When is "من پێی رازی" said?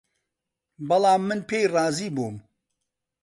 1.27-2.09